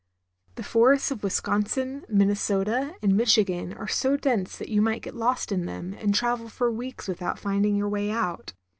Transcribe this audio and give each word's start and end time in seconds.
The 0.55 0.63
forests 0.63 1.11
of 1.11 1.21
Wisconsin, 1.21 2.05
Minnesota, 2.09 2.95
and 3.03 3.15
Michigan 3.15 3.71
are 3.73 3.87
so 3.87 4.17
dense 4.17 4.57
that 4.57 4.69
you 4.69 4.81
might 4.81 5.03
get 5.03 5.13
lost 5.13 5.51
in 5.51 5.67
them 5.67 5.93
and 5.93 6.15
travel 6.15 6.49
for 6.49 6.71
weeks 6.71 7.07
without 7.07 7.37
finding 7.37 7.75
your 7.75 7.87
way 7.89 8.09
out. 8.09 8.51